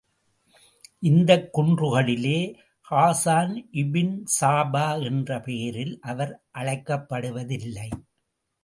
இந்தக் 0.99 1.57
குன்றுகளிலே, 1.57 2.55
ஹாசான் 2.91 3.53
இபின் 3.71 4.23
சாபா 4.41 5.03
என்ற 5.03 5.39
பெயரில் 5.39 5.99
அவர் 6.01 6.43
அழைக்கப்படுவதில்லை. 6.53 7.89